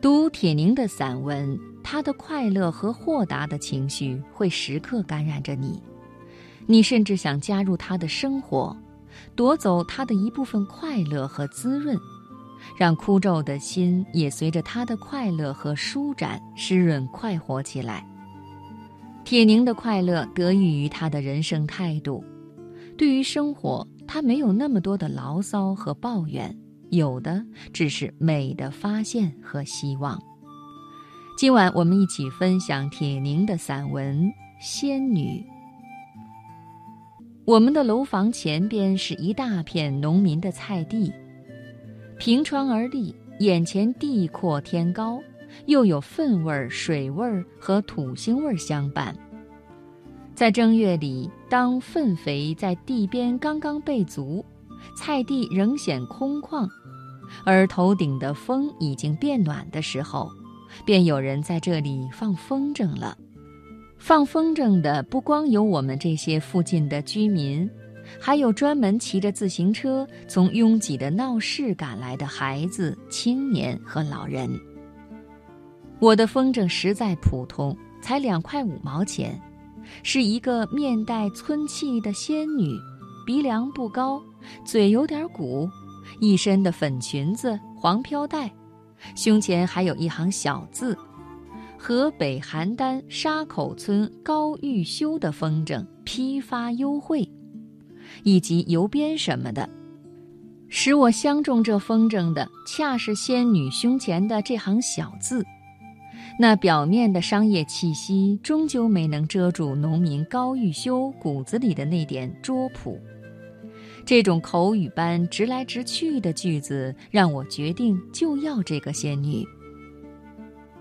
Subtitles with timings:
[0.00, 5.82] 读铁凝的散文，他的快乐和豁达的情绪会时刻感染着你，
[6.66, 8.74] 你甚至想加入他的生活，
[9.36, 11.98] 夺走他的一部分快乐和滋润，
[12.78, 18.06] 让枯皱的心也随着他的快乐和舒展湿润快活起来。
[19.22, 22.24] 铁凝的快乐得益于他的人生态度，
[22.96, 26.56] 对于生活，他没有那么多的牢骚和抱怨。
[26.90, 30.20] 有的只是美的发现和希望。
[31.36, 34.24] 今晚我们一起分享铁凝的散文
[34.60, 35.40] 《仙女》。
[37.46, 41.12] 我们的楼房前边是一大片农民的菜地，
[42.18, 45.18] 凭窗而立，眼前地阔天高，
[45.66, 49.16] 又有粪味儿、水味儿和土腥味儿相伴。
[50.34, 54.44] 在正月里，当粪肥在地边刚刚备足，
[54.94, 56.68] 菜地仍显空旷。
[57.44, 60.30] 而头顶的风已经变暖的时候，
[60.84, 63.16] 便有人在这里放风筝了。
[63.98, 67.68] 放风筝的不光有我们这些附近的居民，
[68.18, 74.48] 还有专门骑着自行车从拥挤的闹市赶来的孩子、青年和老人。
[75.98, 79.38] 我的风筝实在普通，才两块五毛钱，
[80.02, 82.74] 是一个面带村气的仙女，
[83.26, 84.18] 鼻梁不高，
[84.64, 85.68] 嘴有点鼓。
[86.20, 88.50] 一身的粉裙子、黄飘带，
[89.14, 90.96] 胸前还有一行小字
[91.78, 97.28] ：“河北邯郸沙口村高玉修的风筝批发优惠，
[98.22, 99.68] 以及邮编什么的。”
[100.72, 105.44] 使我相中这风筝的，恰是仙女胸前的这行小字。
[106.38, 112.98] 那表面的商业气息，终究没能遮住农民高玉修骨子里的那点拙朴。
[114.04, 119.46] 这种口语般直来直去的句子，让我决定就要这个仙女。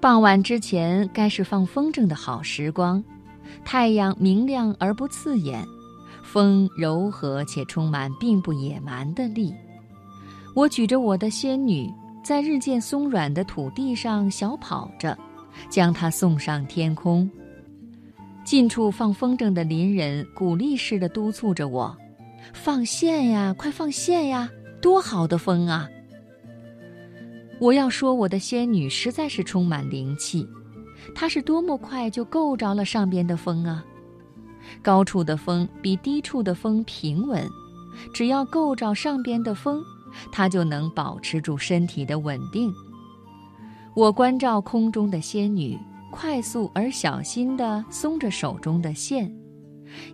[0.00, 3.02] 傍晚之前，该是放风筝的好时光，
[3.64, 5.64] 太阳明亮而不刺眼，
[6.24, 9.54] 风柔和且充满并不野蛮的力。
[10.54, 11.88] 我举着我的仙女，
[12.24, 15.16] 在日渐松软的土地上小跑着，
[15.70, 17.30] 将它送上天空。
[18.44, 21.96] 近处放风筝的邻人鼓励似的督促着我。
[22.52, 24.50] 放线呀，快放线呀！
[24.80, 25.88] 多好的风啊！
[27.60, 30.48] 我要说，我的仙女实在是充满灵气，
[31.14, 33.84] 她是多么快就够着了上边的风啊！
[34.82, 37.48] 高处的风比低处的风平稳，
[38.12, 39.82] 只要够着上边的风，
[40.32, 42.72] 她就能保持住身体的稳定。
[43.94, 45.78] 我关照空中的仙女，
[46.10, 49.32] 快速而小心地松着手中的线。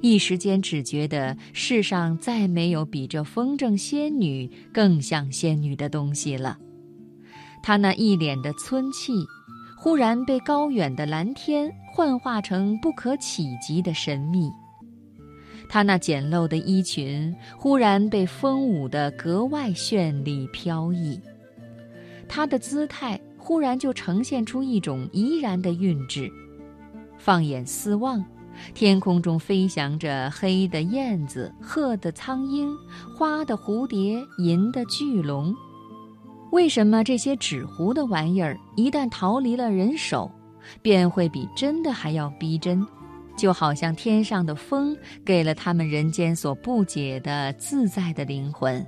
[0.01, 6.59] 一时间，只觉得世上再没有比这风筝仙女更像仙女的东西了。
[7.63, 9.13] 她那一脸的村气，
[9.77, 14.51] 忽然被高远的蓝天幻化成不可企及的神秘；
[15.69, 21.21] 她那简陋的衣裙，忽然被风舞得格外绚丽飘逸；
[22.29, 26.31] 她的姿态，忽然就呈现出一种怡然的韵致。
[27.19, 28.25] 放眼四望。
[28.75, 32.75] 天空中飞翔着黑的燕子、褐的苍鹰、
[33.17, 35.55] 花的蝴蝶、银的巨龙。
[36.51, 40.31] 为什么这些纸糊的玩意儿一旦逃离了人手，
[40.81, 42.87] 便会比真的还要逼真？
[43.37, 48.85] 就好像天上的风给了他们人间所不解的自在的灵魂，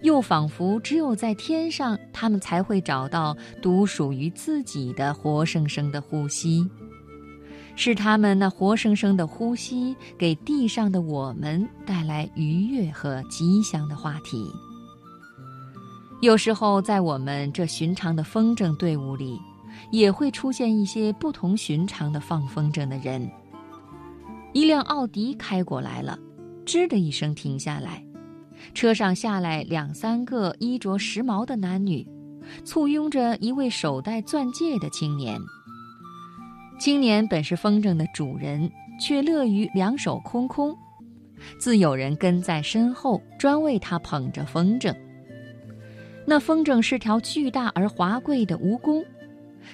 [0.00, 6.66] 又仿佛只有在天上，他们才会找到独属于自己的活生生的呼吸。
[7.76, 14.50] 是他们那活生生的呼吸，给地上的我们带来愉悦和吉祥的话题。
[16.22, 19.38] 有时候，在我们这寻常的风筝队伍里，
[19.92, 23.30] 也会出现一些不同寻常的放风筝的人。
[24.54, 26.18] 一辆奥迪开过来了，
[26.64, 28.02] 吱的一声停下来，
[28.72, 32.08] 车上下来两三个衣着时髦的男女，
[32.64, 35.38] 簇拥着一位手戴钻戒的青年。
[36.78, 38.70] 青年本是风筝的主人，
[39.00, 40.76] 却乐于两手空空，
[41.58, 44.94] 自有人跟在身后，专为他捧着风筝。
[46.26, 49.04] 那风筝是条巨大而华贵的蜈蚣，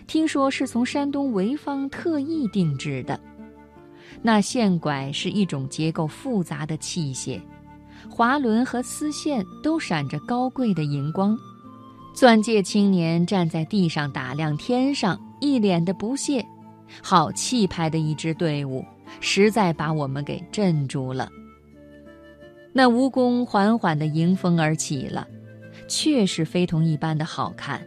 [0.06, 3.18] 听说是从山东潍坊特意定制的。
[4.20, 7.40] 那线拐是一种结构复杂的器械，
[8.08, 11.36] 滑轮和丝线都闪着高贵的荧光。
[12.14, 16.46] 钻戒青年站在地上打量天上，一脸的不屑。
[17.00, 18.84] 好气派的一支队伍，
[19.20, 21.30] 实在把我们给镇住了。
[22.72, 25.26] 那蜈蚣缓缓地迎风而起了，
[25.88, 27.80] 确实非同一般的好看。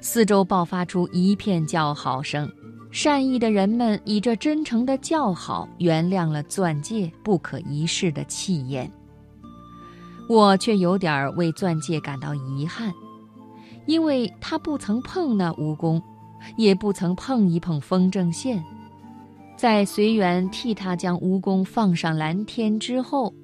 [0.00, 2.50] 四周爆发出一片叫好声。
[2.92, 8.90] 善意的人们以这真诚的叫好，原谅了钻戒不可一世的气焰。
[10.28, 12.92] 我却有点为钻戒感到遗憾，
[13.86, 16.02] 因为他不曾碰那蜈蚣，
[16.56, 18.62] 也不曾碰一碰风筝线。
[19.56, 23.34] 在随缘替他将蜈蚣放上蓝天之后，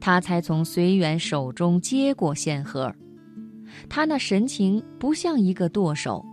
[0.00, 2.92] 他才从随缘手中接过线盒。
[3.88, 6.24] 他那神情不像一个舵手。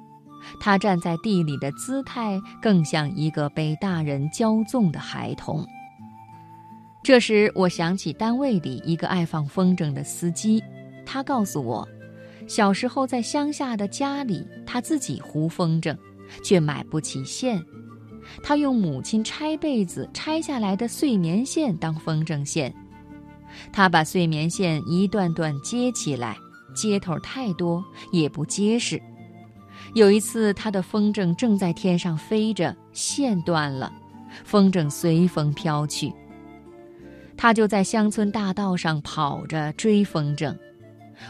[0.59, 5.65] 他站在地里的姿态，更像一个被大人骄纵的孩童。
[7.01, 10.61] 这时，我想起单位里一个爱放风筝的司机，
[11.05, 11.87] 他告诉我，
[12.45, 15.97] 小时候在乡下的家里，他自己糊风筝，
[16.41, 17.63] 却买不起线，
[18.41, 22.73] 他用母亲拆被子拆下来的碎棉线当风筝线，
[23.71, 26.35] 他把碎棉线一段段接起来，
[26.73, 29.01] 接头太多也不结实。
[29.93, 33.91] 有一次，他的风筝正在天上飞着，线断了，
[34.43, 36.11] 风筝随风飘去。
[37.35, 40.55] 他就在乡村大道上跑着追风筝，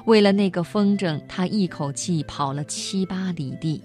[0.05, 3.81] 为了那个风筝，他一口气跑了七八里地。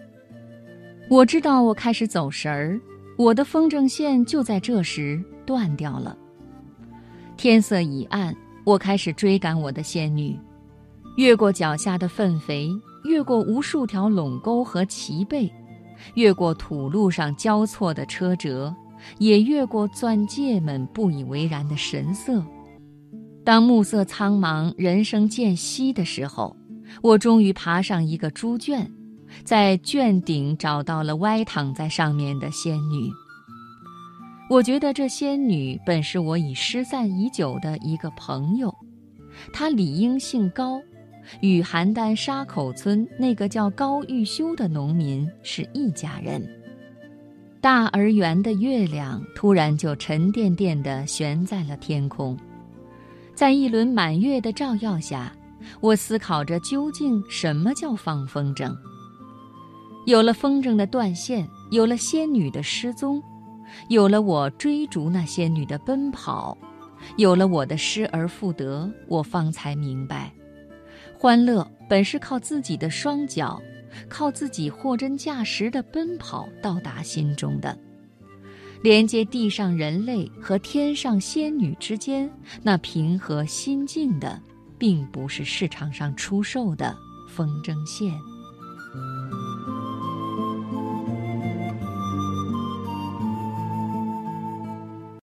[1.10, 2.80] 我知道，我开始走神儿，
[3.16, 6.16] 我的风筝线就在这时断掉了。
[7.36, 8.34] 天色已暗，
[8.64, 10.38] 我开始追赶我的仙女，
[11.16, 12.70] 越过脚下的粪肥。
[13.04, 15.50] 越过无数条垄沟和齐背，
[16.14, 18.74] 越过土路上交错的车辙，
[19.18, 22.42] 也越过钻戒们不以为然的神色。
[23.44, 26.54] 当暮色苍茫，人声渐稀的时候，
[27.00, 28.90] 我终于爬上一个猪圈，
[29.44, 33.10] 在圈顶找到了歪躺在上面的仙女。
[34.50, 38.74] 我觉得这仙女本是我已失散已久的一个朋友，
[39.52, 40.80] 她理应姓高。
[41.42, 46.42] 与邯郸沙口村那个叫高玉修的农民是一家人。
[47.60, 52.34] 大而圆的月亮突然就沉甸甸地悬在了天空，
[53.34, 55.30] 在一轮满月的照耀下，
[55.82, 58.74] 我思考着究竟什么叫放风筝。
[60.08, 63.22] 有了风筝的断线，有了仙女的失踪，
[63.90, 66.56] 有了我追逐那仙女的奔跑，
[67.18, 70.32] 有了我的失而复得，我方才明白。
[71.18, 73.60] 欢乐本是靠自己的双脚，
[74.08, 77.78] 靠自己货真价实的奔跑到达心中的，
[78.82, 82.30] 连接地上人类和天上仙女之间
[82.62, 84.40] 那平和心境的，
[84.78, 86.96] 并不是市场上出售的
[87.28, 88.10] 风筝线。